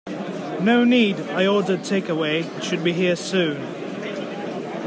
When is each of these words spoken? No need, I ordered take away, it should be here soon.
No 0.61 0.83
need, 0.83 1.19
I 1.19 1.45
ordered 1.45 1.83
take 1.83 2.09
away, 2.09 2.39
it 2.39 2.63
should 2.63 2.83
be 2.83 2.91
here 2.91 3.15
soon. 3.15 3.61